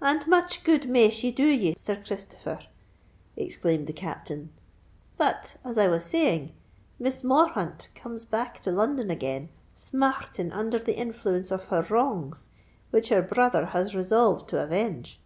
"And 0.00 0.26
much 0.26 0.64
good 0.64 0.88
may 0.88 1.08
she 1.08 1.30
do 1.30 1.44
ye, 1.46 1.74
Sir 1.76 1.94
Christopher!" 1.94 2.58
exclaimed 3.36 3.86
the 3.86 3.92
Captain. 3.92 4.50
"But, 5.16 5.54
as 5.64 5.78
I 5.78 5.86
was 5.86 6.04
saying, 6.04 6.50
Miss 6.98 7.22
Morthaunt 7.22 7.86
comes 7.94 8.24
back 8.24 8.58
to 8.62 8.72
London 8.72 9.08
again, 9.08 9.50
smar 9.76 10.14
rting 10.14 10.50
under 10.52 10.80
the 10.80 10.96
influence 10.98 11.52
of 11.52 11.66
her 11.66 11.86
wrongs, 11.88 12.48
which 12.90 13.10
her 13.10 13.22
brother 13.22 13.66
has 13.66 13.94
resolved 13.94 14.48
to 14.48 14.60
avenge. 14.60 15.20